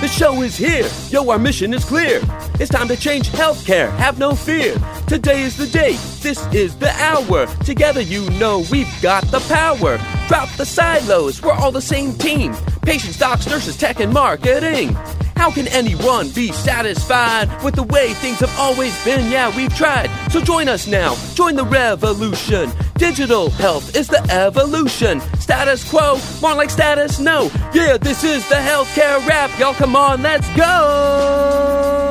The 0.00 0.06
show 0.06 0.42
is 0.42 0.56
here. 0.56 0.88
Yo, 1.10 1.28
our 1.28 1.40
mission 1.40 1.74
is 1.74 1.84
clear. 1.84 2.20
It's 2.60 2.70
time 2.70 2.86
to 2.86 2.96
change 2.96 3.30
healthcare. 3.30 3.90
Have 3.96 4.16
no 4.16 4.32
fear. 4.32 4.76
Today 5.08 5.42
is 5.42 5.56
the 5.56 5.66
day. 5.66 5.96
This 6.20 6.46
is 6.54 6.76
the 6.76 6.90
hour. 7.02 7.48
Together, 7.64 8.00
you 8.00 8.30
know 8.38 8.64
we've 8.70 8.86
got 9.02 9.24
the 9.32 9.40
power. 9.48 9.98
Drop 10.28 10.48
the 10.56 10.64
silos. 10.64 11.42
We're 11.42 11.52
all 11.52 11.72
the 11.72 11.82
same 11.82 12.12
team. 12.12 12.54
Patients, 12.82 13.18
docs, 13.18 13.48
nurses, 13.48 13.76
tech, 13.76 13.98
and 13.98 14.12
marketing. 14.12 14.90
How 15.34 15.50
can 15.50 15.66
anyone 15.68 16.30
be 16.30 16.52
satisfied 16.52 17.48
with 17.64 17.74
the 17.74 17.82
way 17.82 18.12
things 18.14 18.38
have 18.38 18.56
always 18.56 18.94
been? 19.04 19.28
Yeah, 19.32 19.54
we've 19.56 19.74
tried. 19.74 20.10
So 20.30 20.40
join 20.42 20.68
us 20.68 20.86
now. 20.86 21.14
Join 21.34 21.56
the 21.56 21.64
revolution. 21.64 22.70
Digital 22.96 23.50
health 23.50 23.96
is 23.96 24.08
the 24.08 24.22
evolution. 24.30 25.20
Status 25.38 25.88
quo, 25.88 26.18
more 26.42 26.54
like 26.54 26.70
status 26.70 27.18
no. 27.18 27.50
Yeah, 27.72 27.96
this 27.96 28.24
is 28.24 28.46
the 28.48 28.56
healthcare 28.56 29.26
rap. 29.26 29.50
Y'all 29.58 29.74
come 29.74 29.96
on, 29.96 30.22
let's 30.22 30.48
go. 30.54 32.04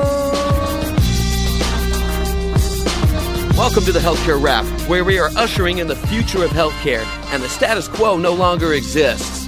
Welcome 3.58 3.86
to 3.86 3.92
the 3.92 4.00
Healthcare 4.00 4.42
Rap, 4.42 4.66
where 4.88 5.04
we 5.04 5.18
are 5.18 5.30
ushering 5.36 5.80
in 5.80 5.88
the 5.88 5.96
future 5.96 6.44
of 6.44 6.52
healthcare 6.52 7.04
and 7.34 7.42
the 7.42 7.50
status 7.50 7.88
quo 7.88 8.16
no 8.18 8.34
longer 8.34 8.74
exists 8.74 9.48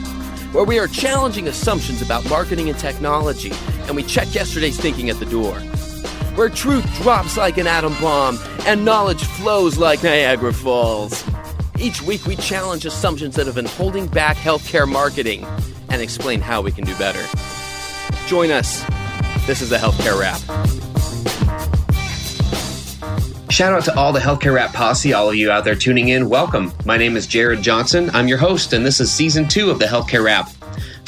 where 0.51 0.63
we 0.63 0.79
are 0.79 0.88
challenging 0.88 1.47
assumptions 1.47 2.01
about 2.01 2.27
marketing 2.27 2.69
and 2.69 2.79
technology, 2.79 3.51
and 3.83 3.95
we 3.95 4.03
check 4.03 4.33
yesterday's 4.33 4.79
thinking 4.79 5.09
at 5.09 5.19
the 5.19 5.25
door. 5.25 5.61
Where 6.39 6.48
truth 6.48 6.85
drops 7.02 7.35
like 7.35 7.57
an 7.57 7.67
atom 7.67 7.93
bomb 7.99 8.39
and 8.66 8.85
knowledge 8.85 9.25
flows 9.25 9.77
like 9.77 10.03
Niagara 10.03 10.53
Falls. 10.53 11.21
Each 11.77 12.02
week, 12.02 12.25
we 12.25 12.38
challenge 12.38 12.85
assumptions 12.85 13.35
that 13.35 13.45
have 13.45 13.55
been 13.55 13.66
holding 13.66 14.07
back 14.07 14.38
healthcare 14.38 14.89
marketing 14.89 15.45
and 15.89 16.02
explain 16.02 16.39
how 16.39 16.61
we 16.61 16.71
can 16.71 16.86
do 16.86 16.97
better. 16.97 17.22
Join 18.25 18.52
us. 18.52 18.86
This 19.47 19.61
is 19.61 19.69
the 19.69 19.75
Healthcare 19.75 20.17
Rap. 20.17 20.39
Shout 23.52 23.73
out 23.73 23.83
to 23.83 23.97
all 23.97 24.13
the 24.13 24.22
Healthcare 24.22 24.53
Rap 24.53 24.73
Posse, 24.73 25.11
all 25.11 25.28
of 25.28 25.35
you 25.35 25.52
out 25.52 25.66
there 25.66 25.75
tuning 25.75 26.08
in. 26.08 26.30
Welcome. 26.30 26.72
My 26.85 26.95
name 26.95 27.17
is 27.17 27.28
Jared 27.28 27.61
Johnson. 27.61 28.09
I'm 28.13 28.30
your 28.30 28.38
host, 28.38 28.72
and 28.72 28.85
this 28.85 29.02
is 29.02 29.11
season 29.11 29.45
two 29.45 29.69
of 29.69 29.80
the 29.80 29.88
Healthcare 29.88 30.23
Rap. 30.23 30.50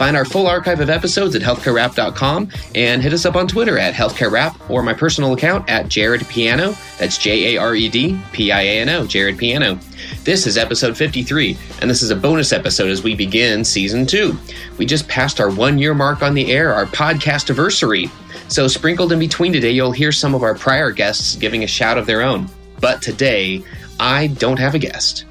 Find 0.01 0.17
our 0.17 0.25
full 0.25 0.47
archive 0.47 0.79
of 0.79 0.89
episodes 0.89 1.35
at 1.35 1.43
healthcarerap.com 1.43 2.49
and 2.73 3.03
hit 3.03 3.13
us 3.13 3.23
up 3.23 3.35
on 3.35 3.47
Twitter 3.47 3.77
at 3.77 3.93
healthcarerap 3.93 4.67
or 4.67 4.81
my 4.81 4.95
personal 4.95 5.31
account 5.33 5.69
at 5.69 5.89
Jared 5.89 6.27
Piano. 6.27 6.75
That's 6.97 7.19
J 7.19 7.53
A 7.53 7.61
R 7.61 7.75
E 7.75 7.87
D 7.87 8.19
P 8.31 8.51
I 8.51 8.61
A 8.61 8.79
N 8.79 8.89
O, 8.89 9.05
Jared 9.05 9.37
Piano. 9.37 9.77
This 10.23 10.47
is 10.47 10.57
episode 10.57 10.97
53, 10.97 11.55
and 11.81 11.87
this 11.87 12.01
is 12.01 12.09
a 12.09 12.15
bonus 12.15 12.51
episode 12.51 12.89
as 12.89 13.03
we 13.03 13.13
begin 13.13 13.63
season 13.63 14.07
two. 14.07 14.35
We 14.79 14.87
just 14.87 15.07
passed 15.07 15.39
our 15.39 15.51
one 15.51 15.77
year 15.77 15.93
mark 15.93 16.23
on 16.23 16.33
the 16.33 16.51
air, 16.51 16.73
our 16.73 16.87
podcast 16.87 17.51
anniversary. 17.51 18.09
So, 18.47 18.67
sprinkled 18.67 19.11
in 19.11 19.19
between 19.19 19.53
today, 19.53 19.69
you'll 19.69 19.91
hear 19.91 20.11
some 20.11 20.33
of 20.33 20.41
our 20.41 20.55
prior 20.55 20.89
guests 20.89 21.35
giving 21.35 21.63
a 21.63 21.67
shout 21.67 21.99
of 21.99 22.07
their 22.07 22.23
own. 22.23 22.49
But 22.79 23.03
today, 23.03 23.63
I 23.99 24.25
don't 24.25 24.57
have 24.57 24.73
a 24.73 24.79
guest. 24.79 25.25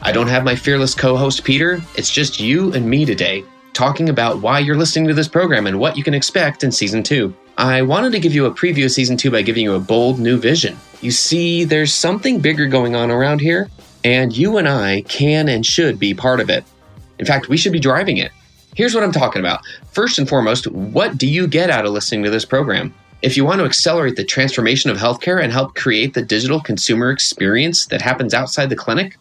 I 0.00 0.12
don't 0.12 0.28
have 0.28 0.44
my 0.44 0.56
fearless 0.56 0.94
co 0.94 1.14
host, 1.14 1.44
Peter. 1.44 1.82
It's 1.94 2.10
just 2.10 2.40
you 2.40 2.72
and 2.72 2.88
me 2.88 3.04
today, 3.04 3.44
talking 3.74 4.08
about 4.08 4.40
why 4.40 4.60
you're 4.60 4.76
listening 4.76 5.08
to 5.08 5.14
this 5.14 5.28
program 5.28 5.66
and 5.66 5.78
what 5.78 5.96
you 5.96 6.02
can 6.02 6.14
expect 6.14 6.64
in 6.64 6.72
season 6.72 7.02
two. 7.02 7.34
I 7.58 7.82
wanted 7.82 8.12
to 8.12 8.20
give 8.20 8.34
you 8.34 8.46
a 8.46 8.50
preview 8.50 8.86
of 8.86 8.92
season 8.92 9.16
two 9.16 9.30
by 9.30 9.42
giving 9.42 9.62
you 9.62 9.74
a 9.74 9.80
bold 9.80 10.18
new 10.18 10.38
vision. 10.38 10.76
You 11.02 11.10
see, 11.10 11.64
there's 11.64 11.92
something 11.92 12.40
bigger 12.40 12.66
going 12.66 12.96
on 12.96 13.10
around 13.10 13.40
here, 13.40 13.68
and 14.04 14.36
you 14.36 14.56
and 14.56 14.68
I 14.68 15.02
can 15.02 15.48
and 15.48 15.66
should 15.66 15.98
be 15.98 16.14
part 16.14 16.40
of 16.40 16.48
it. 16.48 16.64
In 17.18 17.26
fact, 17.26 17.48
we 17.48 17.56
should 17.56 17.72
be 17.72 17.80
driving 17.80 18.16
it. 18.16 18.32
Here's 18.74 18.94
what 18.94 19.04
I'm 19.04 19.12
talking 19.12 19.40
about. 19.40 19.60
First 19.92 20.18
and 20.18 20.28
foremost, 20.28 20.66
what 20.68 21.16
do 21.16 21.28
you 21.28 21.46
get 21.46 21.70
out 21.70 21.86
of 21.86 21.92
listening 21.92 22.24
to 22.24 22.30
this 22.30 22.44
program? 22.44 22.92
If 23.24 23.38
you 23.38 23.46
want 23.46 23.60
to 23.60 23.64
accelerate 23.64 24.16
the 24.16 24.24
transformation 24.24 24.90
of 24.90 24.98
healthcare 24.98 25.42
and 25.42 25.50
help 25.50 25.74
create 25.74 26.12
the 26.12 26.20
digital 26.20 26.60
consumer 26.60 27.10
experience 27.10 27.86
that 27.86 28.02
happens 28.02 28.34
outside 28.34 28.68
the 28.68 28.76
clinic, 28.76 29.16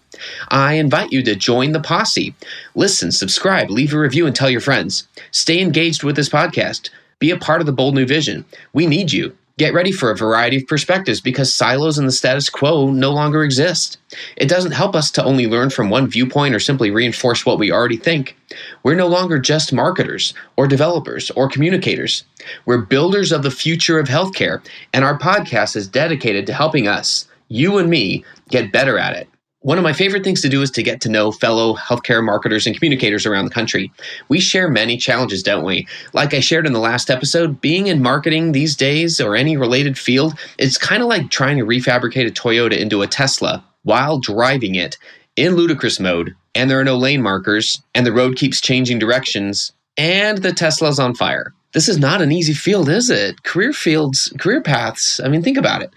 I 0.50 0.74
invite 0.74 1.14
you 1.14 1.24
to 1.24 1.36
join 1.36 1.72
the 1.72 1.80
posse. 1.80 2.36
Listen, 2.76 3.14
subscribe, 3.14 3.70
leave 3.70 3.94
a 3.94 3.98
review, 3.98 4.28
and 4.28 4.36
tell 4.36 4.50
your 4.50 4.60
friends. 4.60 5.08
Stay 5.32 5.62
engaged 5.62 6.04
with 6.04 6.18
this 6.18 6.28
podcast. 6.28 6.90
Be 7.20 7.32
a 7.32 7.38
part 7.38 7.62
of 7.62 7.66
the 7.66 7.72
bold 7.72 7.96
new 7.96 8.06
vision. 8.06 8.44
We 8.74 8.88
need 8.88 9.14
you. 9.14 9.38
Get 9.60 9.76
ready 9.76 9.92
for 9.92 10.10
a 10.10 10.18
variety 10.18 10.58
of 10.58 10.66
perspectives 10.66 11.22
because 11.22 11.54
silos 11.54 12.00
and 12.00 12.08
the 12.08 12.12
status 12.12 12.50
quo 12.50 12.90
no 12.90 13.12
longer 13.12 13.44
exist. 13.44 14.00
It 14.36 14.50
doesn't 14.50 14.72
help 14.72 14.96
us 14.96 15.12
to 15.12 15.24
only 15.24 15.46
learn 15.46 15.70
from 15.70 15.92
one 15.92 16.08
viewpoint 16.08 16.56
or 16.56 16.60
simply 16.60 16.90
reinforce 16.90 17.46
what 17.46 17.60
we 17.60 17.72
already 17.72 17.98
think. 17.98 18.36
We're 18.82 18.96
no 18.96 19.06
longer 19.06 19.38
just 19.38 19.72
marketers 19.72 20.34
or 20.58 20.68
developers 20.68 21.30
or 21.32 21.48
communicators. 21.48 22.24
We're 22.66 22.80
builders 22.80 23.32
of 23.32 23.44
the 23.44 23.52
future 23.52 24.00
of 24.00 24.08
healthcare, 24.08 24.66
and 24.92 25.06
our 25.06 25.20
podcast 25.20 25.76
is 25.76 25.88
dedicated 25.88 26.48
to 26.48 26.54
helping 26.54 26.88
us, 26.88 27.28
you 27.50 27.78
and 27.78 27.92
me, 27.92 28.26
get 28.50 28.72
better 28.72 28.98
at 28.98 29.16
it. 29.16 29.30
One 29.64 29.78
of 29.78 29.84
my 29.86 29.94
favorite 29.94 30.26
things 30.26 30.42
to 30.42 30.50
do 30.50 30.62
is 30.62 30.72
to 30.72 30.84
get 30.84 31.00
to 31.02 31.10
know 31.10 31.32
fellow 31.32 31.76
healthcare 31.76 32.22
marketers 32.22 32.68
and 32.68 32.76
communicators 32.76 33.26
around 33.26 33.46
the 33.46 33.52
country. 33.52 33.94
We 34.28 34.42
share 34.42 34.70
many 34.70 34.98
challenges, 34.98 35.42
don't 35.42 35.64
we? 35.64 35.88
Like 36.12 36.34
I 36.34 36.42
shared 36.42 36.68
in 36.68 36.74
the 36.74 36.80
last 36.80 37.10
episode, 37.10 37.62
being 37.62 37.88
in 37.88 38.02
marketing 38.02 38.52
these 38.52 38.76
days 38.76 39.22
or 39.22 39.38
any 39.38 39.56
related 39.56 39.98
field, 39.98 40.38
it's 40.60 40.78
kind 40.78 41.02
of 41.02 41.08
like 41.08 41.32
trying 41.32 41.58
to 41.60 41.66
refabricate 41.66 42.28
a 42.28 42.32
Toyota 42.32 42.78
into 42.78 43.04
a 43.04 43.08
Tesla 43.08 43.64
while 43.84 44.20
driving 44.20 44.76
it 44.76 44.98
in 45.38 45.56
ludicrous 45.56 45.98
mode, 45.98 46.36
and 46.54 46.70
there 46.70 46.82
are 46.82 46.84
no 46.84 46.98
lane 46.98 47.22
markers, 47.22 47.82
and 47.96 48.06
the 48.06 48.12
road 48.12 48.36
keeps 48.36 48.60
changing 48.60 49.00
directions, 49.00 49.72
and 49.96 50.40
the 50.40 50.52
Tesla's 50.52 51.00
on 51.00 51.16
fire. 51.16 51.54
This 51.72 51.88
is 51.88 51.98
not 51.98 52.22
an 52.22 52.34
easy 52.34 52.54
field, 52.54 52.90
is 52.90 53.10
it? 53.10 53.44
Career 53.44 53.72
fields, 53.72 54.34
career 54.40 54.62
paths, 54.62 55.22
I 55.24 55.30
mean, 55.30 55.42
think 55.42 55.58
about 55.58 55.82
it. 55.82 55.92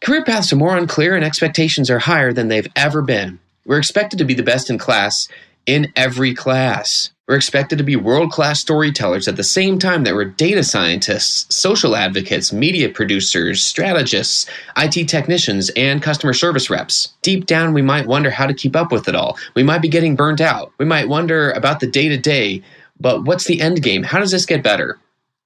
Career 0.00 0.24
paths 0.24 0.50
are 0.50 0.56
more 0.56 0.78
unclear 0.78 1.14
and 1.14 1.22
expectations 1.22 1.90
are 1.90 1.98
higher 1.98 2.32
than 2.32 2.48
they've 2.48 2.66
ever 2.74 3.02
been. 3.02 3.38
We're 3.66 3.78
expected 3.78 4.18
to 4.18 4.24
be 4.24 4.32
the 4.32 4.42
best 4.42 4.70
in 4.70 4.78
class 4.78 5.28
in 5.66 5.92
every 5.94 6.32
class. 6.32 7.10
We're 7.28 7.36
expected 7.36 7.76
to 7.76 7.84
be 7.84 7.96
world 7.96 8.32
class 8.32 8.60
storytellers 8.60 9.28
at 9.28 9.36
the 9.36 9.44
same 9.44 9.78
time 9.78 10.04
that 10.04 10.14
we're 10.14 10.24
data 10.24 10.64
scientists, 10.64 11.54
social 11.54 11.94
advocates, 11.94 12.50
media 12.50 12.88
producers, 12.88 13.62
strategists, 13.62 14.46
IT 14.78 15.06
technicians, 15.06 15.68
and 15.76 16.02
customer 16.02 16.32
service 16.32 16.70
reps. 16.70 17.12
Deep 17.20 17.44
down, 17.44 17.74
we 17.74 17.82
might 17.82 18.06
wonder 18.06 18.30
how 18.30 18.46
to 18.46 18.54
keep 18.54 18.74
up 18.74 18.90
with 18.90 19.06
it 19.06 19.14
all. 19.14 19.36
We 19.54 19.62
might 19.62 19.82
be 19.82 19.88
getting 19.88 20.16
burnt 20.16 20.40
out. 20.40 20.72
We 20.78 20.86
might 20.86 21.10
wonder 21.10 21.50
about 21.50 21.80
the 21.80 21.86
day 21.86 22.08
to 22.08 22.16
day, 22.16 22.62
but 22.98 23.24
what's 23.24 23.44
the 23.44 23.60
end 23.60 23.82
game? 23.82 24.02
How 24.02 24.18
does 24.18 24.30
this 24.30 24.46
get 24.46 24.62
better? 24.62 24.98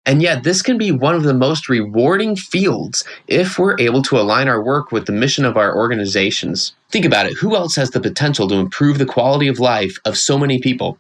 And 0.07 0.21
yet, 0.21 0.43
this 0.43 0.61
can 0.61 0.77
be 0.77 0.93
one 0.93 1.15
of 1.15 1.23
the 1.23 1.33
most 1.33 1.69
rewarding 1.69 2.37
fields 2.37 3.05
if 3.27 3.59
we're 3.59 3.79
able 3.81 4.03
to 4.03 4.19
align 4.19 4.49
our 4.49 4.63
work 4.63 4.93
with 4.93 5.07
the 5.07 5.13
mission 5.13 5.47
of 5.47 5.57
our 5.57 5.75
organizations. 5.75 6.75
Think 6.91 7.07
about 7.07 7.27
it 7.27 7.39
who 7.39 7.57
else 7.57 7.75
has 7.77 7.91
the 7.91 8.01
potential 8.01 8.47
to 8.49 8.57
improve 8.57 8.99
the 8.99 9.07
quality 9.07 9.49
of 9.49 9.59
life 9.59 9.97
of 10.05 10.19
so 10.19 10.39
many 10.39 10.61
people? 10.61 10.99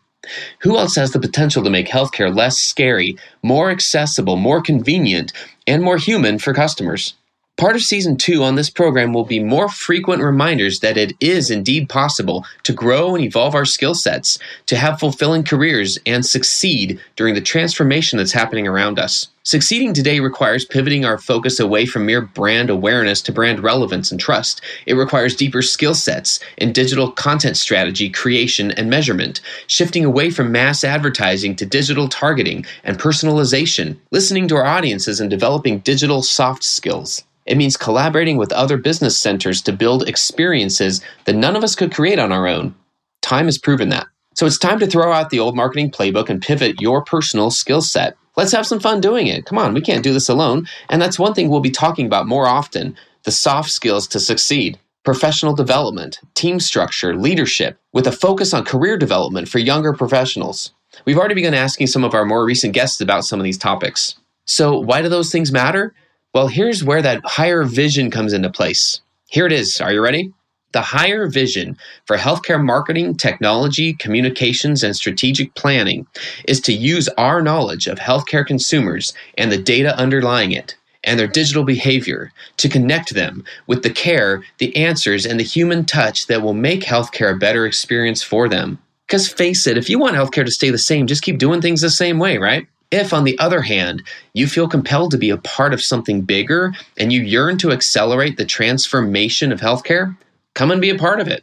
Who 0.60 0.78
else 0.78 0.96
has 0.96 1.12
the 1.12 1.20
potential 1.20 1.62
to 1.62 1.70
make 1.70 1.86
healthcare 1.86 2.34
less 2.34 2.56
scary, 2.58 3.18
more 3.42 3.70
accessible, 3.70 4.36
more 4.36 4.62
convenient, 4.62 5.32
and 5.66 5.82
more 5.82 5.98
human 5.98 6.38
for 6.38 6.54
customers? 6.54 7.14
Part 7.56 7.76
of 7.76 7.82
season 7.82 8.16
two 8.16 8.42
on 8.42 8.56
this 8.56 8.68
program 8.68 9.12
will 9.12 9.24
be 9.24 9.38
more 9.38 9.68
frequent 9.68 10.20
reminders 10.20 10.80
that 10.80 10.96
it 10.96 11.12
is 11.20 11.52
indeed 11.52 11.88
possible 11.88 12.44
to 12.64 12.72
grow 12.72 13.14
and 13.14 13.24
evolve 13.24 13.54
our 13.54 13.64
skill 13.64 13.94
sets, 13.94 14.40
to 14.66 14.76
have 14.76 14.98
fulfilling 14.98 15.44
careers, 15.44 15.96
and 16.04 16.26
succeed 16.26 16.98
during 17.14 17.34
the 17.34 17.40
transformation 17.40 18.18
that's 18.18 18.32
happening 18.32 18.66
around 18.66 18.98
us. 18.98 19.28
Succeeding 19.44 19.94
today 19.94 20.18
requires 20.18 20.64
pivoting 20.64 21.04
our 21.04 21.16
focus 21.16 21.60
away 21.60 21.86
from 21.86 22.06
mere 22.06 22.22
brand 22.22 22.70
awareness 22.70 23.22
to 23.22 23.32
brand 23.32 23.60
relevance 23.60 24.10
and 24.10 24.18
trust. 24.18 24.60
It 24.86 24.94
requires 24.94 25.36
deeper 25.36 25.62
skill 25.62 25.94
sets 25.94 26.40
in 26.58 26.72
digital 26.72 27.12
content 27.12 27.56
strategy, 27.56 28.10
creation, 28.10 28.72
and 28.72 28.90
measurement, 28.90 29.40
shifting 29.68 30.04
away 30.04 30.30
from 30.30 30.50
mass 30.50 30.82
advertising 30.82 31.54
to 31.56 31.66
digital 31.66 32.08
targeting 32.08 32.66
and 32.82 32.98
personalization, 32.98 33.96
listening 34.10 34.48
to 34.48 34.56
our 34.56 34.66
audiences, 34.66 35.20
and 35.20 35.30
developing 35.30 35.78
digital 35.78 36.20
soft 36.20 36.64
skills. 36.64 37.22
It 37.46 37.56
means 37.56 37.76
collaborating 37.76 38.36
with 38.36 38.52
other 38.52 38.76
business 38.76 39.18
centers 39.18 39.60
to 39.62 39.72
build 39.72 40.08
experiences 40.08 41.00
that 41.24 41.34
none 41.36 41.56
of 41.56 41.64
us 41.64 41.74
could 41.74 41.94
create 41.94 42.18
on 42.18 42.32
our 42.32 42.46
own. 42.46 42.74
Time 43.20 43.46
has 43.46 43.58
proven 43.58 43.90
that. 43.90 44.06
So 44.34 44.46
it's 44.46 44.58
time 44.58 44.78
to 44.80 44.86
throw 44.86 45.12
out 45.12 45.30
the 45.30 45.40
old 45.40 45.54
marketing 45.54 45.90
playbook 45.90 46.28
and 46.28 46.42
pivot 46.42 46.80
your 46.80 47.04
personal 47.04 47.50
skill 47.50 47.80
set. 47.80 48.16
Let's 48.36 48.52
have 48.52 48.66
some 48.66 48.80
fun 48.80 49.00
doing 49.00 49.28
it. 49.28 49.46
Come 49.46 49.58
on, 49.58 49.74
we 49.74 49.80
can't 49.80 50.02
do 50.02 50.12
this 50.12 50.28
alone. 50.28 50.66
And 50.88 51.00
that's 51.00 51.18
one 51.18 51.34
thing 51.34 51.48
we'll 51.48 51.60
be 51.60 51.70
talking 51.70 52.06
about 52.06 52.26
more 52.26 52.46
often 52.46 52.96
the 53.22 53.30
soft 53.30 53.70
skills 53.70 54.06
to 54.08 54.20
succeed 54.20 54.78
professional 55.04 55.54
development, 55.54 56.18
team 56.34 56.58
structure, 56.58 57.14
leadership, 57.14 57.78
with 57.92 58.06
a 58.06 58.12
focus 58.12 58.54
on 58.54 58.64
career 58.64 58.96
development 58.96 59.48
for 59.48 59.58
younger 59.58 59.92
professionals. 59.92 60.72
We've 61.04 61.18
already 61.18 61.34
begun 61.34 61.52
asking 61.52 61.88
some 61.88 62.04
of 62.04 62.14
our 62.14 62.24
more 62.24 62.44
recent 62.44 62.72
guests 62.72 63.02
about 63.02 63.24
some 63.24 63.38
of 63.38 63.44
these 63.44 63.58
topics. 63.58 64.14
So, 64.46 64.78
why 64.78 65.02
do 65.02 65.08
those 65.08 65.30
things 65.30 65.52
matter? 65.52 65.94
Well, 66.34 66.48
here's 66.48 66.82
where 66.82 67.00
that 67.00 67.24
higher 67.24 67.62
vision 67.62 68.10
comes 68.10 68.32
into 68.32 68.50
place. 68.50 69.00
Here 69.28 69.46
it 69.46 69.52
is. 69.52 69.80
Are 69.80 69.92
you 69.92 70.02
ready? 70.02 70.32
The 70.72 70.80
higher 70.82 71.28
vision 71.28 71.76
for 72.06 72.16
healthcare 72.16 72.60
marketing, 72.60 73.14
technology, 73.14 73.94
communications, 73.94 74.82
and 74.82 74.96
strategic 74.96 75.54
planning 75.54 76.08
is 76.48 76.60
to 76.62 76.72
use 76.72 77.08
our 77.18 77.40
knowledge 77.40 77.86
of 77.86 78.00
healthcare 78.00 78.44
consumers 78.44 79.14
and 79.38 79.52
the 79.52 79.62
data 79.62 79.96
underlying 79.96 80.50
it 80.50 80.74
and 81.04 81.20
their 81.20 81.28
digital 81.28 81.62
behavior 81.62 82.32
to 82.56 82.68
connect 82.68 83.14
them 83.14 83.44
with 83.68 83.84
the 83.84 83.90
care, 83.90 84.42
the 84.58 84.74
answers, 84.74 85.24
and 85.24 85.38
the 85.38 85.44
human 85.44 85.84
touch 85.84 86.26
that 86.26 86.42
will 86.42 86.54
make 86.54 86.80
healthcare 86.80 87.32
a 87.32 87.38
better 87.38 87.64
experience 87.64 88.24
for 88.24 88.48
them. 88.48 88.76
Because 89.06 89.28
face 89.28 89.68
it, 89.68 89.78
if 89.78 89.88
you 89.88 90.00
want 90.00 90.16
healthcare 90.16 90.44
to 90.44 90.50
stay 90.50 90.70
the 90.70 90.78
same, 90.78 91.06
just 91.06 91.22
keep 91.22 91.38
doing 91.38 91.60
things 91.60 91.80
the 91.80 91.90
same 91.90 92.18
way, 92.18 92.38
right? 92.38 92.66
If, 92.94 93.12
on 93.12 93.24
the 93.24 93.36
other 93.40 93.60
hand, 93.60 94.04
you 94.34 94.46
feel 94.46 94.68
compelled 94.68 95.10
to 95.10 95.18
be 95.18 95.30
a 95.30 95.36
part 95.36 95.74
of 95.74 95.82
something 95.82 96.20
bigger 96.20 96.72
and 96.96 97.12
you 97.12 97.22
yearn 97.22 97.58
to 97.58 97.72
accelerate 97.72 98.36
the 98.36 98.44
transformation 98.44 99.50
of 99.50 99.60
healthcare, 99.60 100.16
come 100.54 100.70
and 100.70 100.80
be 100.80 100.90
a 100.90 100.96
part 100.96 101.18
of 101.18 101.26
it. 101.26 101.42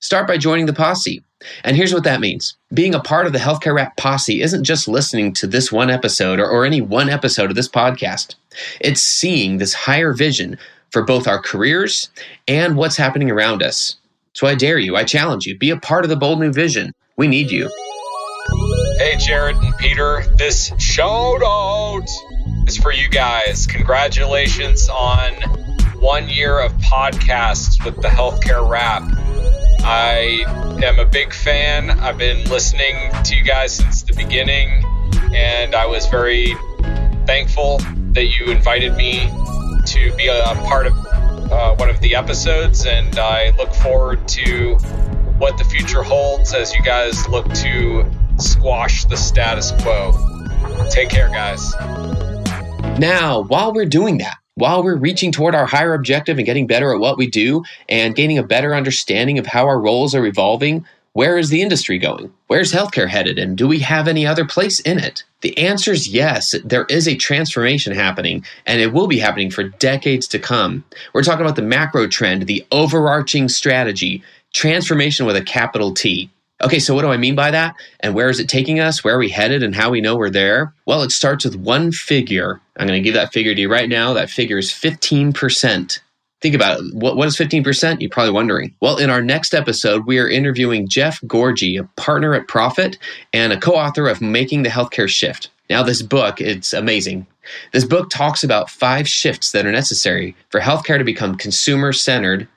Start 0.00 0.26
by 0.26 0.36
joining 0.38 0.66
the 0.66 0.72
posse. 0.72 1.22
And 1.62 1.76
here's 1.76 1.94
what 1.94 2.02
that 2.02 2.18
means 2.18 2.56
being 2.74 2.96
a 2.96 3.00
part 3.00 3.26
of 3.26 3.32
the 3.32 3.38
Healthcare 3.38 3.76
Rap 3.76 3.96
posse 3.96 4.42
isn't 4.42 4.64
just 4.64 4.88
listening 4.88 5.32
to 5.34 5.46
this 5.46 5.70
one 5.70 5.88
episode 5.88 6.40
or, 6.40 6.50
or 6.50 6.64
any 6.64 6.80
one 6.80 7.08
episode 7.08 7.48
of 7.48 7.54
this 7.54 7.68
podcast, 7.68 8.34
it's 8.80 9.00
seeing 9.00 9.58
this 9.58 9.74
higher 9.74 10.12
vision 10.12 10.58
for 10.90 11.04
both 11.04 11.28
our 11.28 11.40
careers 11.40 12.10
and 12.48 12.76
what's 12.76 12.96
happening 12.96 13.30
around 13.30 13.62
us. 13.62 13.94
So 14.32 14.48
I 14.48 14.56
dare 14.56 14.80
you, 14.80 14.96
I 14.96 15.04
challenge 15.04 15.46
you, 15.46 15.56
be 15.56 15.70
a 15.70 15.76
part 15.76 16.04
of 16.04 16.08
the 16.08 16.16
bold 16.16 16.40
new 16.40 16.52
vision. 16.52 16.90
We 17.16 17.28
need 17.28 17.52
you. 17.52 17.70
Hey, 18.98 19.14
Jared 19.16 19.54
and 19.58 19.76
Peter, 19.76 20.24
this 20.38 20.72
shout 20.80 21.40
out 21.40 22.04
is 22.66 22.76
for 22.76 22.92
you 22.92 23.08
guys. 23.08 23.64
Congratulations 23.64 24.88
on 24.88 25.34
one 26.00 26.28
year 26.28 26.58
of 26.58 26.72
podcasts 26.78 27.84
with 27.84 27.94
the 28.02 28.08
Healthcare 28.08 28.68
Rap. 28.68 29.04
I 29.84 30.44
am 30.84 30.98
a 30.98 31.04
big 31.04 31.32
fan. 31.32 31.90
I've 31.90 32.18
been 32.18 32.42
listening 32.50 33.12
to 33.22 33.36
you 33.36 33.44
guys 33.44 33.72
since 33.72 34.02
the 34.02 34.14
beginning, 34.14 34.82
and 35.32 35.76
I 35.76 35.86
was 35.86 36.06
very 36.06 36.56
thankful 37.24 37.78
that 38.14 38.36
you 38.36 38.46
invited 38.46 38.96
me 38.96 39.30
to 39.86 40.12
be 40.16 40.26
a 40.26 40.42
part 40.66 40.88
of 40.88 41.06
uh, 41.52 41.76
one 41.76 41.88
of 41.88 42.00
the 42.00 42.16
episodes, 42.16 42.84
and 42.84 43.16
I 43.16 43.54
look 43.58 43.72
forward 43.74 44.26
to 44.26 44.74
what 45.38 45.56
the 45.56 45.62
future 45.62 46.02
holds 46.02 46.52
as 46.52 46.74
you 46.74 46.82
guys 46.82 47.28
look 47.28 47.46
to 47.52 48.04
squash 48.38 49.04
the 49.04 49.16
status 49.16 49.72
quo. 49.82 50.12
Take 50.90 51.10
care, 51.10 51.28
guys. 51.28 51.74
Now, 52.98 53.42
while 53.42 53.72
we're 53.72 53.86
doing 53.86 54.18
that, 54.18 54.36
while 54.54 54.82
we're 54.82 54.96
reaching 54.96 55.30
toward 55.30 55.54
our 55.54 55.66
higher 55.66 55.94
objective 55.94 56.36
and 56.36 56.46
getting 56.46 56.66
better 56.66 56.92
at 56.92 56.98
what 56.98 57.16
we 57.16 57.28
do 57.28 57.62
and 57.88 58.16
gaining 58.16 58.38
a 58.38 58.42
better 58.42 58.74
understanding 58.74 59.38
of 59.38 59.46
how 59.46 59.66
our 59.66 59.80
roles 59.80 60.14
are 60.14 60.26
evolving, 60.26 60.84
where 61.12 61.38
is 61.38 61.48
the 61.48 61.62
industry 61.62 61.98
going? 61.98 62.32
Where's 62.48 62.72
healthcare 62.72 63.08
headed? 63.08 63.38
And 63.38 63.56
do 63.56 63.68
we 63.68 63.78
have 63.80 64.08
any 64.08 64.26
other 64.26 64.44
place 64.44 64.80
in 64.80 64.98
it? 64.98 65.24
The 65.42 65.56
answer 65.58 65.92
is 65.92 66.08
yes. 66.08 66.54
There 66.64 66.86
is 66.88 67.06
a 67.06 67.16
transformation 67.16 67.94
happening, 67.94 68.44
and 68.66 68.80
it 68.80 68.92
will 68.92 69.06
be 69.06 69.18
happening 69.18 69.50
for 69.50 69.64
decades 69.64 70.26
to 70.28 70.38
come. 70.38 70.84
We're 71.12 71.22
talking 71.22 71.44
about 71.44 71.56
the 71.56 71.62
macro 71.62 72.08
trend, 72.08 72.42
the 72.42 72.66
overarching 72.72 73.48
strategy, 73.48 74.22
transformation 74.52 75.24
with 75.26 75.36
a 75.36 75.42
capital 75.42 75.94
T. 75.94 76.30
Okay, 76.60 76.80
so 76.80 76.92
what 76.92 77.02
do 77.02 77.08
I 77.08 77.16
mean 77.16 77.36
by 77.36 77.52
that? 77.52 77.76
And 78.00 78.14
where 78.14 78.28
is 78.28 78.40
it 78.40 78.48
taking 78.48 78.80
us? 78.80 79.04
Where 79.04 79.14
are 79.14 79.18
we 79.18 79.28
headed 79.28 79.62
and 79.62 79.74
how 79.74 79.90
we 79.90 80.00
know 80.00 80.16
we're 80.16 80.30
there? 80.30 80.74
Well, 80.86 81.02
it 81.02 81.12
starts 81.12 81.44
with 81.44 81.54
one 81.54 81.92
figure. 81.92 82.60
I'm 82.76 82.88
going 82.88 83.00
to 83.00 83.04
give 83.04 83.14
that 83.14 83.32
figure 83.32 83.54
to 83.54 83.60
you 83.60 83.70
right 83.70 83.88
now. 83.88 84.12
That 84.12 84.28
figure 84.28 84.58
is 84.58 84.70
15%. 84.70 86.00
Think 86.40 86.54
about 86.54 86.80
it. 86.80 86.94
What, 86.94 87.16
what 87.16 87.28
is 87.28 87.36
15%? 87.36 88.00
You're 88.00 88.10
probably 88.10 88.32
wondering. 88.32 88.74
Well, 88.80 88.96
in 88.96 89.10
our 89.10 89.22
next 89.22 89.54
episode, 89.54 90.06
we 90.06 90.18
are 90.18 90.28
interviewing 90.28 90.88
Jeff 90.88 91.20
Gourdji, 91.22 91.80
a 91.80 91.84
partner 92.00 92.34
at 92.34 92.48
Prophet 92.48 92.98
and 93.32 93.52
a 93.52 93.60
co 93.60 93.74
author 93.74 94.08
of 94.08 94.20
Making 94.20 94.62
the 94.64 94.68
Healthcare 94.68 95.08
Shift. 95.08 95.50
Now, 95.70 95.82
this 95.82 96.02
book, 96.02 96.40
it's 96.40 96.72
amazing. 96.72 97.26
This 97.72 97.84
book 97.84 98.10
talks 98.10 98.42
about 98.42 98.70
five 98.70 99.08
shifts 99.08 99.52
that 99.52 99.66
are 99.66 99.72
necessary 99.72 100.34
for 100.50 100.60
healthcare 100.60 100.98
to 100.98 101.04
become 101.04 101.36
consumer 101.36 101.92
centered, 101.92 102.48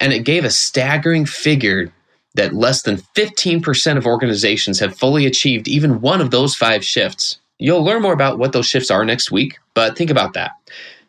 and 0.00 0.12
it 0.12 0.24
gave 0.24 0.44
a 0.44 0.50
staggering 0.50 1.26
figure 1.26 1.92
that 2.34 2.54
less 2.54 2.82
than 2.82 2.98
15% 3.16 3.96
of 3.96 4.06
organizations 4.06 4.78
have 4.78 4.96
fully 4.96 5.26
achieved 5.26 5.68
even 5.68 6.00
one 6.00 6.20
of 6.20 6.30
those 6.30 6.54
five 6.54 6.84
shifts. 6.84 7.38
You'll 7.58 7.84
learn 7.84 8.02
more 8.02 8.12
about 8.12 8.38
what 8.38 8.52
those 8.52 8.66
shifts 8.66 8.90
are 8.90 9.04
next 9.04 9.30
week, 9.30 9.58
but 9.74 9.96
think 9.96 10.10
about 10.10 10.34
that. 10.34 10.52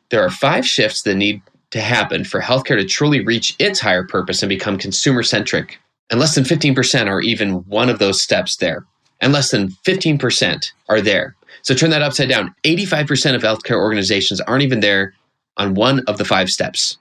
There 0.09 0.23
are 0.23 0.29
five 0.29 0.65
shifts 0.65 1.03
that 1.03 1.15
need 1.15 1.41
to 1.71 1.79
happen 1.79 2.23
for 2.23 2.41
healthcare 2.41 2.77
to 2.77 2.85
truly 2.85 3.23
reach 3.23 3.55
its 3.59 3.79
higher 3.79 4.03
purpose 4.03 4.43
and 4.43 4.49
become 4.49 4.77
consumer 4.77 5.23
centric. 5.23 5.79
And 6.09 6.19
less 6.19 6.35
than 6.35 6.43
15% 6.43 7.07
are 7.07 7.21
even 7.21 7.65
one 7.67 7.89
of 7.89 7.99
those 7.99 8.21
steps 8.21 8.57
there. 8.57 8.85
And 9.21 9.31
less 9.31 9.51
than 9.51 9.69
15% 9.85 10.71
are 10.89 10.99
there. 10.99 11.35
So 11.61 11.73
turn 11.73 11.91
that 11.91 12.01
upside 12.01 12.27
down. 12.27 12.53
85% 12.65 13.35
of 13.35 13.41
healthcare 13.41 13.77
organizations 13.77 14.41
aren't 14.41 14.63
even 14.63 14.81
there 14.81 15.13
on 15.57 15.75
one 15.75 16.01
of 16.07 16.17
the 16.17 16.25
five 16.25 16.49
steps. 16.49 16.97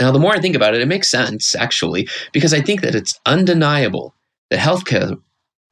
Now, 0.00 0.12
the 0.12 0.18
more 0.18 0.32
I 0.32 0.40
think 0.40 0.54
about 0.54 0.74
it, 0.74 0.80
it 0.80 0.86
makes 0.86 1.10
sense, 1.10 1.56
actually, 1.56 2.08
because 2.32 2.54
I 2.54 2.60
think 2.60 2.82
that 2.82 2.94
it's 2.94 3.18
undeniable 3.26 4.14
that 4.50 4.60
healthcare, 4.60 5.20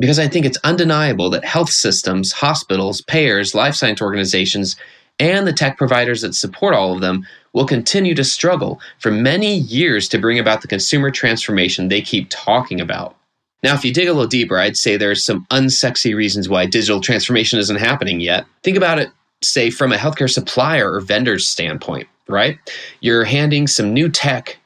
because 0.00 0.18
I 0.18 0.28
think 0.28 0.44
it's 0.44 0.58
undeniable 0.64 1.30
that 1.30 1.44
health 1.44 1.70
systems, 1.70 2.32
hospitals, 2.32 3.00
payers, 3.02 3.54
life 3.54 3.74
science 3.74 4.02
organizations, 4.02 4.76
and 5.18 5.46
the 5.46 5.52
tech 5.52 5.78
providers 5.78 6.22
that 6.22 6.34
support 6.34 6.74
all 6.74 6.92
of 6.92 7.00
them 7.00 7.24
will 7.52 7.66
continue 7.66 8.14
to 8.14 8.24
struggle 8.24 8.80
for 8.98 9.10
many 9.10 9.58
years 9.58 10.08
to 10.08 10.18
bring 10.18 10.38
about 10.38 10.60
the 10.60 10.68
consumer 10.68 11.10
transformation 11.10 11.88
they 11.88 12.02
keep 12.02 12.26
talking 12.28 12.80
about. 12.80 13.16
Now, 13.62 13.74
if 13.74 13.84
you 13.84 13.94
dig 13.94 14.08
a 14.08 14.12
little 14.12 14.28
deeper, 14.28 14.58
I'd 14.58 14.76
say 14.76 14.96
there's 14.96 15.24
some 15.24 15.46
unsexy 15.46 16.14
reasons 16.14 16.48
why 16.48 16.66
digital 16.66 17.00
transformation 17.00 17.58
isn't 17.58 17.78
happening 17.78 18.20
yet. 18.20 18.44
Think 18.62 18.76
about 18.76 18.98
it, 18.98 19.10
say, 19.42 19.70
from 19.70 19.92
a 19.92 19.96
healthcare 19.96 20.30
supplier 20.30 20.92
or 20.92 21.00
vendor's 21.00 21.48
standpoint 21.48 22.08
right? 22.28 22.58
You're 23.00 23.24
handing 23.24 23.66
some 23.66 23.92
new 23.92 24.08
tech 24.08 24.58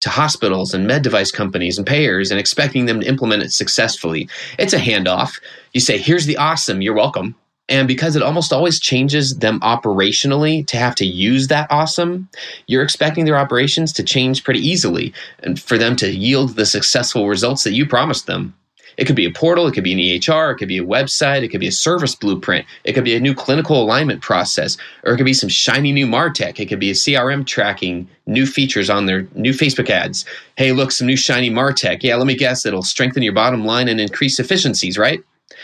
to 0.00 0.10
hospitals 0.10 0.74
and 0.74 0.86
med 0.86 1.02
device 1.02 1.30
companies 1.30 1.76
and 1.78 1.86
payers 1.86 2.30
and 2.30 2.38
expecting 2.38 2.86
them 2.86 3.00
to 3.00 3.06
implement 3.08 3.42
it 3.42 3.52
successfully. 3.52 4.28
It's 4.58 4.72
a 4.72 4.78
handoff. 4.78 5.40
You 5.72 5.80
say, 5.80 5.98
here's 5.98 6.26
the 6.26 6.36
awesome, 6.36 6.82
you're 6.82 6.94
welcome. 6.94 7.34
And 7.68 7.86
because 7.86 8.16
it 8.16 8.22
almost 8.22 8.52
always 8.52 8.80
changes 8.80 9.36
them 9.38 9.60
operationally 9.60 10.66
to 10.68 10.78
have 10.78 10.94
to 10.96 11.04
use 11.04 11.48
that 11.48 11.66
awesome, 11.70 12.28
you're 12.66 12.82
expecting 12.82 13.26
their 13.26 13.36
operations 13.36 13.92
to 13.94 14.02
change 14.02 14.42
pretty 14.42 14.60
easily 14.60 15.12
and 15.40 15.60
for 15.60 15.76
them 15.76 15.94
to 15.96 16.10
yield 16.10 16.56
the 16.56 16.64
successful 16.64 17.28
results 17.28 17.64
that 17.64 17.74
you 17.74 17.86
promised 17.86 18.26
them. 18.26 18.54
It 18.98 19.06
could 19.06 19.16
be 19.16 19.24
a 19.24 19.30
portal, 19.30 19.68
it 19.68 19.72
could 19.72 19.84
be 19.84 19.92
an 19.92 19.98
EHR, 20.00 20.52
it 20.52 20.56
could 20.56 20.66
be 20.66 20.78
a 20.78 20.84
website, 20.84 21.42
it 21.42 21.48
could 21.48 21.60
be 21.60 21.68
a 21.68 21.72
service 21.72 22.16
blueprint, 22.16 22.66
it 22.82 22.94
could 22.94 23.04
be 23.04 23.14
a 23.14 23.20
new 23.20 23.32
clinical 23.32 23.80
alignment 23.80 24.22
process, 24.22 24.76
or 25.04 25.14
it 25.14 25.16
could 25.16 25.24
be 25.24 25.32
some 25.32 25.48
shiny 25.48 25.92
new 25.92 26.06
MarTech. 26.06 26.58
It 26.58 26.66
could 26.66 26.80
be 26.80 26.90
a 26.90 26.94
CRM 26.94 27.46
tracking 27.46 28.08
new 28.26 28.44
features 28.44 28.90
on 28.90 29.06
their 29.06 29.28
new 29.34 29.52
Facebook 29.52 29.88
ads. 29.88 30.24
Hey, 30.56 30.72
look, 30.72 30.90
some 30.90 31.06
new 31.06 31.16
shiny 31.16 31.48
MarTech. 31.48 32.02
Yeah, 32.02 32.16
let 32.16 32.26
me 32.26 32.36
guess, 32.36 32.66
it'll 32.66 32.82
strengthen 32.82 33.22
your 33.22 33.32
bottom 33.32 33.64
line 33.64 33.88
and 33.88 34.00
increase 34.00 34.40
efficiencies, 34.40 34.98
right? 34.98 35.22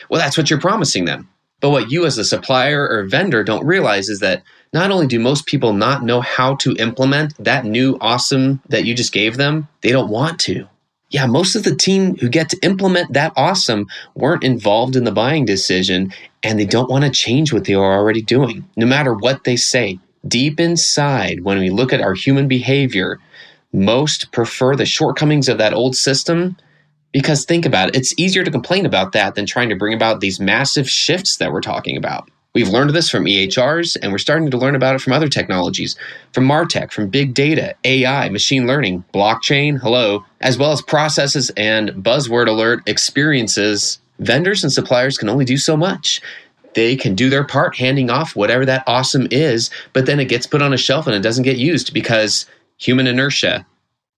Well, 0.08 0.20
that's 0.20 0.38
what 0.38 0.48
you're 0.48 0.60
promising 0.60 1.04
them. 1.04 1.28
But 1.60 1.70
what 1.70 1.90
you 1.90 2.06
as 2.06 2.18
a 2.18 2.24
supplier 2.24 2.86
or 2.88 3.04
vendor 3.04 3.42
don't 3.42 3.66
realize 3.66 4.08
is 4.08 4.20
that 4.20 4.44
not 4.72 4.92
only 4.92 5.06
do 5.08 5.18
most 5.18 5.46
people 5.46 5.72
not 5.72 6.04
know 6.04 6.20
how 6.20 6.54
to 6.56 6.76
implement 6.76 7.34
that 7.42 7.64
new 7.64 7.96
awesome 8.00 8.60
that 8.68 8.84
you 8.84 8.94
just 8.94 9.12
gave 9.12 9.38
them, 9.38 9.66
they 9.80 9.90
don't 9.90 10.10
want 10.10 10.38
to 10.40 10.68
yeah, 11.14 11.26
most 11.26 11.54
of 11.54 11.62
the 11.62 11.76
team 11.76 12.16
who 12.16 12.28
get 12.28 12.48
to 12.48 12.58
implement 12.64 13.12
that 13.12 13.32
awesome 13.36 13.86
weren't 14.16 14.42
involved 14.42 14.96
in 14.96 15.04
the 15.04 15.12
buying 15.12 15.44
decision 15.44 16.12
and 16.42 16.58
they 16.58 16.64
don't 16.64 16.90
want 16.90 17.04
to 17.04 17.10
change 17.10 17.52
what 17.52 17.66
they 17.66 17.74
are 17.74 17.96
already 17.96 18.20
doing, 18.20 18.68
no 18.76 18.84
matter 18.84 19.14
what 19.14 19.44
they 19.44 19.54
say. 19.54 20.00
Deep 20.26 20.58
inside, 20.58 21.44
when 21.44 21.60
we 21.60 21.70
look 21.70 21.92
at 21.92 22.00
our 22.00 22.14
human 22.14 22.48
behavior, 22.48 23.20
most 23.72 24.32
prefer 24.32 24.74
the 24.74 24.84
shortcomings 24.84 25.48
of 25.48 25.58
that 25.58 25.72
old 25.72 25.94
system 25.94 26.56
because 27.12 27.44
think 27.44 27.64
about 27.64 27.90
it, 27.90 27.96
it's 27.96 28.18
easier 28.18 28.42
to 28.42 28.50
complain 28.50 28.84
about 28.84 29.12
that 29.12 29.36
than 29.36 29.46
trying 29.46 29.68
to 29.68 29.76
bring 29.76 29.94
about 29.94 30.18
these 30.18 30.40
massive 30.40 30.90
shifts 30.90 31.36
that 31.36 31.52
we're 31.52 31.60
talking 31.60 31.96
about. 31.96 32.28
We've 32.54 32.68
learned 32.68 32.90
this 32.90 33.10
from 33.10 33.24
EHRs, 33.24 33.96
and 34.00 34.12
we're 34.12 34.18
starting 34.18 34.48
to 34.48 34.56
learn 34.56 34.76
about 34.76 34.94
it 34.94 35.00
from 35.00 35.12
other 35.12 35.26
technologies, 35.26 35.96
from 36.30 36.46
MarTech, 36.46 36.92
from 36.92 37.08
big 37.08 37.34
data, 37.34 37.74
AI, 37.82 38.28
machine 38.28 38.64
learning, 38.64 39.02
blockchain, 39.12 39.80
hello, 39.80 40.24
as 40.40 40.56
well 40.56 40.70
as 40.70 40.80
processes 40.80 41.50
and 41.56 41.90
buzzword 41.90 42.46
alert 42.46 42.88
experiences. 42.88 43.98
Vendors 44.20 44.62
and 44.62 44.72
suppliers 44.72 45.18
can 45.18 45.28
only 45.28 45.44
do 45.44 45.56
so 45.56 45.76
much. 45.76 46.22
They 46.74 46.94
can 46.94 47.16
do 47.16 47.28
their 47.28 47.42
part 47.42 47.76
handing 47.76 48.08
off 48.08 48.36
whatever 48.36 48.64
that 48.66 48.84
awesome 48.86 49.26
is, 49.32 49.68
but 49.92 50.06
then 50.06 50.20
it 50.20 50.28
gets 50.28 50.46
put 50.46 50.62
on 50.62 50.72
a 50.72 50.76
shelf 50.76 51.08
and 51.08 51.16
it 51.16 51.22
doesn't 51.22 51.42
get 51.42 51.56
used 51.56 51.92
because 51.92 52.46
human 52.78 53.08
inertia. 53.08 53.66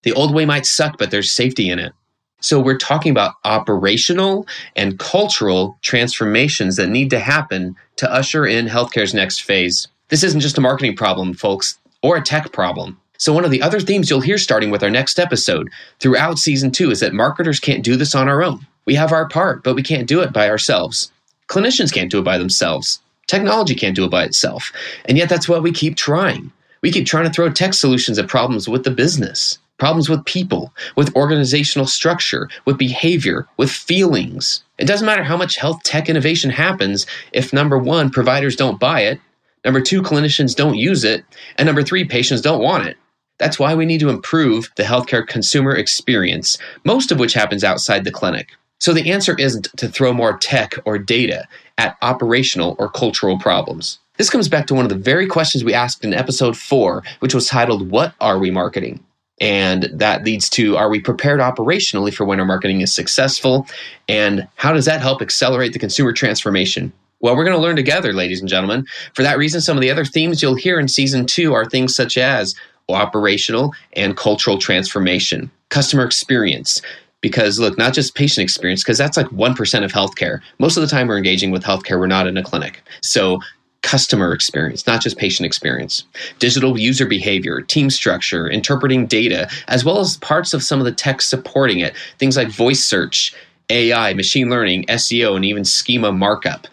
The 0.03 0.13
old 0.13 0.31
way 0.31 0.45
might 0.45 0.67
suck, 0.67 0.99
but 0.99 1.09
there's 1.09 1.31
safety 1.31 1.71
in 1.71 1.79
it. 1.79 1.91
So 2.39 2.59
we're 2.59 2.77
talking 2.77 3.11
about 3.11 3.35
operational 3.45 4.47
and 4.75 4.99
cultural 4.99 5.77
transformations 5.81 6.75
that 6.75 6.89
need 6.89 7.09
to 7.09 7.19
happen 7.19 7.75
to 7.95 8.11
usher 8.11 8.45
in 8.45 8.67
healthcare's 8.67 9.13
next 9.13 9.41
phase. 9.41 9.87
This 10.09 10.23
isn't 10.23 10.41
just 10.41 10.57
a 10.57 10.61
marketing 10.61 10.95
problem, 10.95 11.33
folks, 11.33 11.77
or 12.03 12.15
a 12.15 12.21
tech 12.21 12.51
problem. 12.53 12.99
So, 13.17 13.33
one 13.33 13.43
of 13.43 13.51
the 13.51 13.63
other 13.63 13.79
themes 13.79 14.09
you'll 14.09 14.21
hear 14.21 14.37
starting 14.37 14.69
with 14.69 14.83
our 14.83 14.91
next 14.91 15.17
episode 15.17 15.71
throughout 15.99 16.37
season 16.37 16.71
two 16.71 16.91
is 16.91 16.99
that 16.99 17.13
marketers 17.13 17.59
can't 17.59 17.83
do 17.83 17.95
this 17.95 18.13
on 18.13 18.29
our 18.29 18.43
own. 18.43 18.65
We 18.85 18.93
have 18.95 19.11
our 19.11 19.27
part, 19.27 19.63
but 19.63 19.75
we 19.75 19.81
can't 19.81 20.07
do 20.07 20.21
it 20.21 20.31
by 20.31 20.47
ourselves. 20.47 21.11
Clinicians 21.49 21.91
can't 21.91 22.11
do 22.11 22.19
it 22.19 22.23
by 22.23 22.37
themselves. 22.37 22.99
Technology 23.25 23.73
can't 23.73 23.95
do 23.95 24.05
it 24.05 24.11
by 24.11 24.23
itself. 24.23 24.71
And 25.05 25.17
yet, 25.17 25.29
that's 25.29 25.49
why 25.49 25.57
we 25.57 25.71
keep 25.71 25.95
trying. 25.95 26.51
We 26.81 26.91
keep 26.91 27.07
trying 27.07 27.25
to 27.25 27.31
throw 27.31 27.49
tech 27.49 27.73
solutions 27.73 28.19
at 28.19 28.27
problems 28.27 28.69
with 28.69 28.83
the 28.83 28.91
business, 28.91 29.57
problems 29.77 30.09
with 30.09 30.25
people, 30.25 30.73
with 30.95 31.15
organizational 31.15 31.87
structure, 31.87 32.49
with 32.65 32.77
behavior, 32.77 33.47
with 33.57 33.71
feelings. 33.71 34.63
It 34.77 34.85
doesn't 34.85 35.05
matter 35.05 35.23
how 35.23 35.37
much 35.37 35.57
health 35.57 35.83
tech 35.83 36.09
innovation 36.09 36.49
happens 36.49 37.05
if 37.31 37.53
number 37.53 37.77
one, 37.77 38.09
providers 38.09 38.55
don't 38.55 38.79
buy 38.79 39.01
it, 39.01 39.19
number 39.63 39.81
two, 39.81 40.01
clinicians 40.01 40.55
don't 40.55 40.77
use 40.77 41.03
it, 41.03 41.23
and 41.57 41.65
number 41.65 41.83
three, 41.83 42.03
patients 42.05 42.41
don't 42.41 42.61
want 42.61 42.87
it. 42.87 42.97
That's 43.39 43.59
why 43.59 43.75
we 43.75 43.85
need 43.85 43.99
to 43.99 44.09
improve 44.09 44.71
the 44.77 44.83
healthcare 44.83 45.25
consumer 45.25 45.75
experience, 45.75 46.57
most 46.83 47.11
of 47.11 47.19
which 47.19 47.33
happens 47.33 47.63
outside 47.63 48.03
the 48.03 48.11
clinic. 48.11 48.49
So 48.79 48.93
the 48.93 49.11
answer 49.11 49.35
isn't 49.37 49.69
to 49.77 49.87
throw 49.87 50.13
more 50.13 50.37
tech 50.37 50.73
or 50.85 50.97
data 50.97 51.47
at 51.77 51.97
operational 52.01 52.75
or 52.79 52.89
cultural 52.89 53.37
problems. 53.39 53.99
This 54.17 54.29
comes 54.29 54.49
back 54.49 54.65
to 54.67 54.73
one 54.73 54.85
of 54.85 54.89
the 54.89 54.95
very 54.95 55.27
questions 55.27 55.63
we 55.63 55.73
asked 55.75 56.03
in 56.03 56.13
episode 56.13 56.57
four, 56.57 57.03
which 57.19 57.35
was 57.35 57.47
titled, 57.47 57.91
What 57.91 58.13
Are 58.19 58.39
We 58.39 58.49
Marketing? 58.49 59.03
And 59.39 59.83
that 59.93 60.23
leads 60.23 60.49
to 60.51 60.77
Are 60.77 60.89
we 60.89 60.99
prepared 60.99 61.39
operationally 61.39 62.13
for 62.13 62.25
when 62.25 62.39
our 62.39 62.45
marketing 62.45 62.81
is 62.81 62.93
successful? 62.93 63.67
And 64.07 64.47
how 64.55 64.73
does 64.73 64.85
that 64.85 65.01
help 65.01 65.21
accelerate 65.21 65.73
the 65.73 65.79
consumer 65.79 66.13
transformation? 66.13 66.91
Well, 67.19 67.35
we're 67.35 67.45
going 67.45 67.57
to 67.57 67.61
learn 67.61 67.75
together, 67.75 68.13
ladies 68.13 68.39
and 68.39 68.49
gentlemen. 68.49 68.85
For 69.13 69.23
that 69.23 69.37
reason, 69.37 69.61
some 69.61 69.75
of 69.75 69.81
the 69.81 69.89
other 69.89 70.05
themes 70.05 70.41
you'll 70.41 70.55
hear 70.55 70.79
in 70.79 70.87
season 70.87 71.25
two 71.25 71.53
are 71.53 71.65
things 71.65 71.95
such 71.95 72.17
as 72.17 72.55
operational 72.89 73.73
and 73.93 74.15
cultural 74.15 74.57
transformation, 74.57 75.51
customer 75.69 76.05
experience. 76.05 76.81
Because 77.21 77.59
look, 77.59 77.77
not 77.77 77.93
just 77.93 78.13
patient 78.13 78.43
experience, 78.43 78.83
because 78.83 78.99
that's 78.99 79.17
like 79.17 79.27
1% 79.27 79.83
of 79.83 79.91
healthcare. 79.91 80.39
Most 80.59 80.77
of 80.77 80.81
the 80.81 80.87
time 80.87 81.07
we're 81.07 81.17
engaging 81.17 81.49
with 81.49 81.63
healthcare, 81.63 81.99
we're 81.99 82.05
not 82.05 82.27
in 82.27 82.37
a 82.37 82.43
clinic. 82.43 82.83
So 83.01 83.39
customer 83.87 84.33
experience, 84.33 84.85
not 84.85 85.01
just 85.01 85.17
patient 85.17 85.45
experience, 85.45 86.03
digital 86.39 86.77
user 86.77 87.05
behavior, 87.05 87.61
team 87.61 87.89
structure, 87.89 88.45
interpreting 88.49 89.07
data, 89.07 89.49
as 89.69 89.85
well 89.85 89.99
as 89.99 90.17
parts 90.17 90.53
of 90.53 90.61
some 90.61 90.79
of 90.79 90.85
the 90.85 90.91
tech 90.91 91.21
supporting 91.21 91.79
it, 91.79 91.95
things 92.19 92.35
like 92.35 92.49
voice 92.49 92.83
search, 92.83 93.33
AI, 93.69 94.13
machine 94.13 94.49
learning, 94.49 94.83
SEO, 94.87 95.37
and 95.37 95.45
even 95.45 95.63
schema 95.63 96.11
markup. 96.11 96.67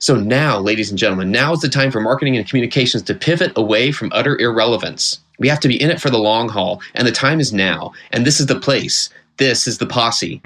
So 0.00 0.16
now, 0.16 0.58
ladies 0.58 0.90
and 0.90 0.98
gentlemen, 0.98 1.30
now 1.30 1.52
is 1.52 1.60
the 1.60 1.68
time 1.68 1.92
for 1.92 2.00
marketing 2.00 2.36
and 2.36 2.48
communications 2.48 3.04
to 3.04 3.14
pivot 3.14 3.52
away 3.54 3.92
from 3.92 4.10
utter 4.12 4.36
irrelevance. 4.36 5.20
We 5.38 5.46
have 5.46 5.60
to 5.60 5.68
be 5.68 5.80
in 5.80 5.90
it 5.90 6.00
for 6.00 6.10
the 6.10 6.18
long 6.18 6.48
haul, 6.48 6.82
and 6.96 7.06
the 7.06 7.12
time 7.12 7.38
is 7.38 7.52
now. 7.52 7.92
And 8.10 8.26
this 8.26 8.40
is 8.40 8.46
the 8.46 8.58
place. 8.58 9.10
This 9.36 9.68
is 9.68 9.78
the 9.78 9.86
posse. 9.86 10.42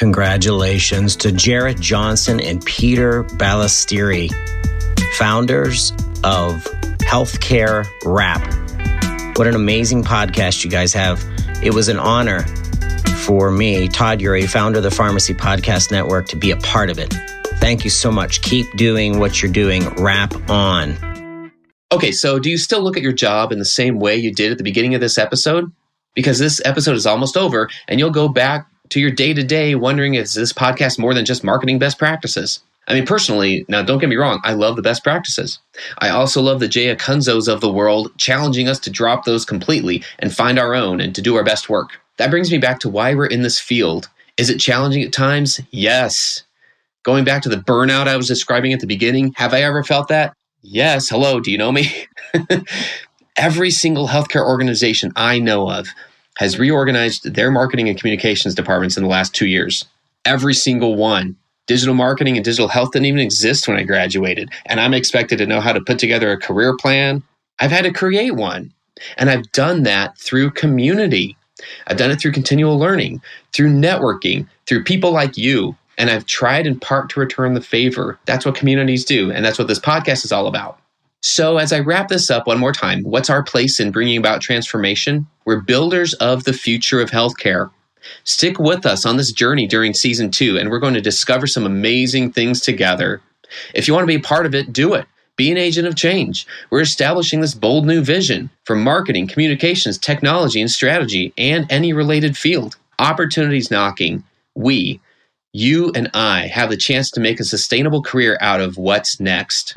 Congratulations 0.00 1.14
to 1.16 1.30
Jared 1.30 1.78
Johnson 1.78 2.40
and 2.40 2.64
Peter 2.64 3.24
Balistrieri, 3.24 4.30
founders 5.18 5.90
of 6.24 6.64
Healthcare 7.02 7.86
Rap. 8.06 8.40
What 9.36 9.46
an 9.46 9.54
amazing 9.54 10.02
podcast 10.02 10.64
you 10.64 10.70
guys 10.70 10.94
have. 10.94 11.22
It 11.62 11.74
was 11.74 11.88
an 11.88 11.98
honor 11.98 12.46
for 13.26 13.50
me, 13.50 13.88
Todd 13.88 14.20
Eury, 14.20 14.48
founder 14.48 14.78
of 14.78 14.84
the 14.84 14.90
Pharmacy 14.90 15.34
Podcast 15.34 15.90
Network, 15.90 16.28
to 16.28 16.36
be 16.36 16.50
a 16.50 16.56
part 16.56 16.88
of 16.88 16.98
it. 16.98 17.12
Thank 17.58 17.84
you 17.84 17.90
so 17.90 18.10
much. 18.10 18.40
Keep 18.40 18.74
doing 18.78 19.18
what 19.18 19.42
you're 19.42 19.52
doing. 19.52 19.86
Rap 19.96 20.32
on. 20.48 21.52
Okay, 21.92 22.10
so 22.10 22.38
do 22.38 22.48
you 22.48 22.56
still 22.56 22.80
look 22.80 22.96
at 22.96 23.02
your 23.02 23.12
job 23.12 23.52
in 23.52 23.58
the 23.58 23.66
same 23.66 23.98
way 23.98 24.16
you 24.16 24.32
did 24.32 24.50
at 24.50 24.56
the 24.56 24.64
beginning 24.64 24.94
of 24.94 25.02
this 25.02 25.18
episode? 25.18 25.70
Because 26.14 26.38
this 26.38 26.58
episode 26.64 26.96
is 26.96 27.04
almost 27.04 27.36
over 27.36 27.68
and 27.86 28.00
you'll 28.00 28.08
go 28.08 28.26
back 28.26 28.69
to 28.90 29.00
your 29.00 29.10
day 29.10 29.32
to 29.32 29.42
day 29.42 29.74
wondering 29.74 30.14
is 30.14 30.34
this 30.34 30.52
podcast 30.52 30.98
more 30.98 31.14
than 31.14 31.24
just 31.24 31.44
marketing 31.44 31.78
best 31.78 31.98
practices? 31.98 32.60
I 32.88 32.94
mean, 32.94 33.06
personally, 33.06 33.64
now 33.68 33.82
don't 33.82 33.98
get 33.98 34.08
me 34.08 34.16
wrong, 34.16 34.40
I 34.42 34.52
love 34.52 34.74
the 34.74 34.82
best 34.82 35.04
practices. 35.04 35.60
I 35.98 36.08
also 36.08 36.42
love 36.42 36.58
the 36.58 36.68
Jay 36.68 36.94
Acunzos 36.94 37.46
of 37.46 37.60
the 37.60 37.72
world 37.72 38.10
challenging 38.18 38.68
us 38.68 38.80
to 38.80 38.90
drop 38.90 39.24
those 39.24 39.44
completely 39.44 40.02
and 40.18 40.34
find 40.34 40.58
our 40.58 40.74
own 40.74 41.00
and 41.00 41.14
to 41.14 41.22
do 41.22 41.36
our 41.36 41.44
best 41.44 41.68
work. 41.68 42.00
That 42.16 42.30
brings 42.30 42.50
me 42.50 42.58
back 42.58 42.80
to 42.80 42.88
why 42.88 43.14
we're 43.14 43.26
in 43.26 43.42
this 43.42 43.60
field. 43.60 44.08
Is 44.36 44.50
it 44.50 44.58
challenging 44.58 45.02
at 45.02 45.12
times? 45.12 45.60
Yes. 45.70 46.42
Going 47.04 47.24
back 47.24 47.42
to 47.42 47.48
the 47.48 47.56
burnout 47.56 48.08
I 48.08 48.16
was 48.16 48.26
describing 48.26 48.72
at 48.72 48.80
the 48.80 48.86
beginning, 48.86 49.34
have 49.36 49.54
I 49.54 49.62
ever 49.62 49.84
felt 49.84 50.08
that? 50.08 50.34
Yes. 50.62 51.08
Hello, 51.08 51.38
do 51.38 51.52
you 51.52 51.58
know 51.58 51.72
me? 51.72 52.06
Every 53.36 53.70
single 53.70 54.08
healthcare 54.08 54.46
organization 54.46 55.12
I 55.14 55.38
know 55.38 55.70
of 55.70 55.86
has 56.38 56.58
reorganized 56.58 57.34
their 57.34 57.50
marketing 57.50 57.88
and 57.88 57.98
communications 57.98 58.54
departments 58.54 58.96
in 58.96 59.02
the 59.02 59.08
last 59.08 59.34
two 59.34 59.46
years. 59.46 59.84
Every 60.24 60.54
single 60.54 60.96
one. 60.96 61.36
Digital 61.66 61.94
marketing 61.94 62.36
and 62.36 62.44
digital 62.44 62.66
health 62.66 62.90
didn't 62.92 63.06
even 63.06 63.20
exist 63.20 63.68
when 63.68 63.76
I 63.76 63.84
graduated, 63.84 64.50
and 64.66 64.80
I'm 64.80 64.92
expected 64.92 65.38
to 65.38 65.46
know 65.46 65.60
how 65.60 65.72
to 65.72 65.80
put 65.80 66.00
together 66.00 66.32
a 66.32 66.38
career 66.38 66.76
plan. 66.76 67.22
I've 67.60 67.70
had 67.70 67.84
to 67.84 67.92
create 67.92 68.34
one, 68.34 68.72
and 69.18 69.30
I've 69.30 69.52
done 69.52 69.84
that 69.84 70.18
through 70.18 70.50
community. 70.50 71.36
I've 71.86 71.96
done 71.96 72.10
it 72.10 72.20
through 72.20 72.32
continual 72.32 72.76
learning, 72.76 73.22
through 73.52 73.70
networking, 73.70 74.48
through 74.66 74.82
people 74.82 75.12
like 75.12 75.36
you. 75.36 75.76
And 75.96 76.10
I've 76.10 76.26
tried 76.26 76.66
in 76.66 76.80
part 76.80 77.10
to 77.10 77.20
return 77.20 77.54
the 77.54 77.60
favor. 77.60 78.18
That's 78.24 78.44
what 78.44 78.56
communities 78.56 79.04
do. 79.04 79.30
And 79.30 79.44
that's 79.44 79.58
what 79.58 79.68
this 79.68 79.78
podcast 79.78 80.24
is 80.24 80.32
all 80.32 80.48
about. 80.48 80.79
So, 81.22 81.58
as 81.58 81.72
I 81.72 81.80
wrap 81.80 82.08
this 82.08 82.30
up 82.30 82.46
one 82.46 82.58
more 82.58 82.72
time, 82.72 83.02
what's 83.02 83.28
our 83.28 83.42
place 83.42 83.78
in 83.78 83.90
bringing 83.90 84.16
about 84.16 84.40
transformation? 84.40 85.26
We're 85.44 85.60
builders 85.60 86.14
of 86.14 86.44
the 86.44 86.54
future 86.54 87.00
of 87.00 87.10
healthcare. 87.10 87.70
Stick 88.24 88.58
with 88.58 88.86
us 88.86 89.04
on 89.04 89.18
this 89.18 89.30
journey 89.30 89.66
during 89.66 89.92
season 89.92 90.30
two, 90.30 90.56
and 90.58 90.70
we're 90.70 90.78
going 90.78 90.94
to 90.94 91.00
discover 91.02 91.46
some 91.46 91.66
amazing 91.66 92.32
things 92.32 92.60
together. 92.62 93.20
If 93.74 93.86
you 93.86 93.92
want 93.92 94.04
to 94.04 94.18
be 94.18 94.18
part 94.18 94.46
of 94.46 94.54
it, 94.54 94.72
do 94.72 94.94
it. 94.94 95.06
Be 95.36 95.50
an 95.50 95.58
agent 95.58 95.86
of 95.86 95.94
change. 95.94 96.46
We're 96.70 96.80
establishing 96.80 97.40
this 97.40 97.54
bold 97.54 97.86
new 97.86 98.02
vision 98.02 98.48
for 98.64 98.74
marketing, 98.74 99.26
communications, 99.26 99.98
technology, 99.98 100.60
and 100.60 100.70
strategy, 100.70 101.34
and 101.36 101.70
any 101.70 101.92
related 101.92 102.36
field. 102.36 102.76
Opportunities 102.98 103.70
knocking. 103.70 104.24
We, 104.54 105.00
you 105.52 105.92
and 105.94 106.10
I, 106.14 106.46
have 106.46 106.70
the 106.70 106.76
chance 106.76 107.10
to 107.12 107.20
make 107.20 107.40
a 107.40 107.44
sustainable 107.44 108.02
career 108.02 108.38
out 108.40 108.60
of 108.60 108.78
what's 108.78 109.20
next. 109.20 109.74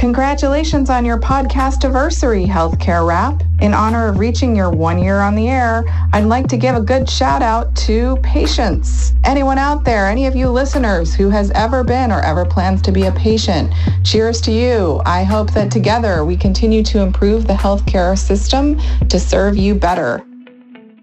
Congratulations 0.00 0.88
on 0.88 1.04
your 1.04 1.18
podcast 1.18 1.84
anniversary, 1.84 2.46
Healthcare 2.46 3.06
Rap. 3.06 3.42
In 3.60 3.74
honor 3.74 4.08
of 4.08 4.18
reaching 4.18 4.56
your 4.56 4.70
one 4.70 4.98
year 4.98 5.20
on 5.20 5.34
the 5.34 5.50
air, 5.50 5.84
I'd 6.14 6.24
like 6.24 6.48
to 6.48 6.56
give 6.56 6.74
a 6.74 6.80
good 6.80 7.06
shout 7.06 7.42
out 7.42 7.76
to 7.84 8.16
patients. 8.22 9.12
Anyone 9.24 9.58
out 9.58 9.84
there, 9.84 10.06
any 10.06 10.24
of 10.24 10.34
you 10.34 10.48
listeners 10.48 11.14
who 11.14 11.28
has 11.28 11.50
ever 11.50 11.84
been 11.84 12.10
or 12.10 12.22
ever 12.22 12.46
plans 12.46 12.80
to 12.80 12.92
be 12.92 13.04
a 13.04 13.12
patient, 13.12 13.74
cheers 14.02 14.40
to 14.40 14.52
you. 14.52 15.02
I 15.04 15.22
hope 15.22 15.52
that 15.52 15.70
together 15.70 16.24
we 16.24 16.34
continue 16.34 16.82
to 16.84 17.00
improve 17.00 17.46
the 17.46 17.52
healthcare 17.52 18.16
system 18.16 18.80
to 19.06 19.20
serve 19.20 19.58
you 19.58 19.74
better. 19.74 20.24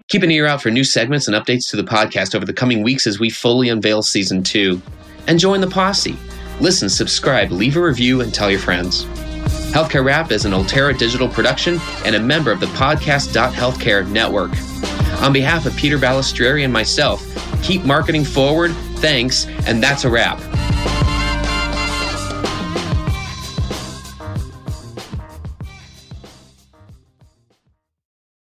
Keep 0.08 0.24
an 0.24 0.32
ear 0.32 0.46
out 0.46 0.60
for 0.60 0.72
new 0.72 0.82
segments 0.82 1.28
and 1.28 1.36
updates 1.36 1.70
to 1.70 1.76
the 1.76 1.84
podcast 1.84 2.34
over 2.34 2.44
the 2.44 2.52
coming 2.52 2.82
weeks 2.82 3.06
as 3.06 3.20
we 3.20 3.30
fully 3.30 3.68
unveil 3.68 4.02
season 4.02 4.42
two. 4.42 4.82
And 5.28 5.38
join 5.38 5.60
the 5.60 5.70
posse. 5.70 6.16
Listen, 6.60 6.88
subscribe, 6.88 7.52
leave 7.52 7.76
a 7.76 7.80
review, 7.80 8.20
and 8.20 8.34
tell 8.34 8.50
your 8.50 8.60
friends. 8.60 9.04
Healthcare 9.72 10.04
Rap 10.04 10.32
is 10.32 10.44
an 10.44 10.54
Altera 10.54 10.96
digital 10.96 11.28
production 11.28 11.78
and 12.04 12.16
a 12.16 12.20
member 12.20 12.50
of 12.50 12.58
the 12.58 12.66
Podcast.Healthcare 12.66 14.08
Network. 14.08 14.50
On 15.22 15.32
behalf 15.32 15.66
of 15.66 15.76
Peter 15.76 15.98
Balistrieri 15.98 16.64
and 16.64 16.72
myself, 16.72 17.24
keep 17.62 17.84
marketing 17.84 18.24
forward. 18.24 18.72
Thanks, 18.96 19.46
and 19.66 19.82
that's 19.82 20.04
a 20.04 20.10
wrap. 20.10 20.40